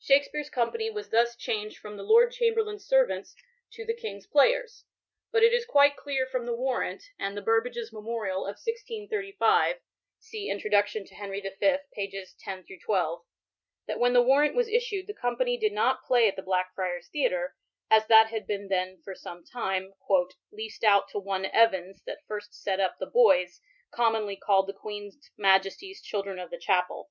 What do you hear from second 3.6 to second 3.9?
to